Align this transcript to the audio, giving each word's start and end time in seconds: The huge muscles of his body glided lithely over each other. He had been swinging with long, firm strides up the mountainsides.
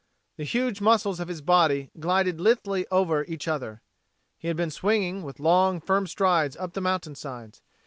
The 0.37 0.45
huge 0.45 0.81
muscles 0.81 1.19
of 1.19 1.27
his 1.27 1.43
body 1.43 1.91
glided 1.99 2.41
lithely 2.41 2.87
over 2.89 3.23
each 3.25 3.47
other. 3.47 3.83
He 4.39 4.47
had 4.47 4.57
been 4.57 4.71
swinging 4.71 5.21
with 5.21 5.39
long, 5.39 5.79
firm 5.79 6.07
strides 6.07 6.57
up 6.57 6.73
the 6.73 6.81
mountainsides. 6.81 7.61